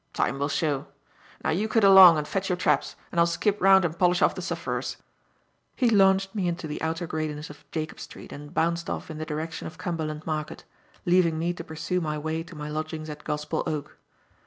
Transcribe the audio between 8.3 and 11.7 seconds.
and bounced off in the direction of Cumberland Market, leaving me to